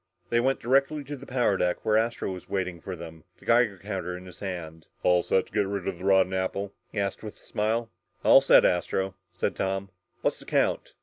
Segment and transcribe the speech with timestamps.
[0.31, 3.77] They went directly to the power deck where Astro was waiting for them, the Geiger
[3.77, 4.87] counter in his hand.
[5.03, 7.91] "All set to get rid of the rotten apple?" he asked with a smile.
[8.25, 9.91] "All set, Astro," said Tom.
[10.23, 10.95] "What's the count?"